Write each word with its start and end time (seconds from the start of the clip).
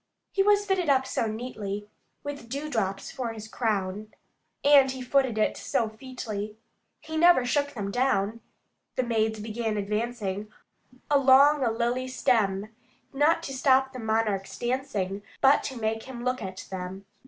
He 0.31 0.41
was 0.41 0.65
fitted 0.65 0.89
up 0.89 1.05
so 1.05 1.27
neatly, 1.27 1.87
With 2.23 2.49
dewdrops 2.49 3.11
for 3.11 3.33
his 3.33 3.47
crown, 3.47 4.11
And 4.63 4.89
he 4.89 4.99
footed 5.03 5.37
it 5.37 5.55
so 5.57 5.89
featly 5.89 6.57
He 7.01 7.17
never 7.17 7.45
shook 7.45 7.73
them 7.75 7.91
down. 7.91 8.41
The 8.95 9.03
maids 9.03 9.39
began 9.39 9.77
advancing, 9.77 10.51
along 11.11 11.63
a 11.63 11.69
lily 11.69 12.07
stem, 12.07 12.75
Not 13.13 13.43
to 13.43 13.53
stop 13.53 13.93
the 13.93 13.99
monarch's 13.99 14.57
dancing, 14.57 15.21
but 15.39 15.61
to 15.65 15.75
make 15.77 16.01
him 16.05 16.23
look 16.25 16.41
at 16.41 16.65
them. 16.71 17.05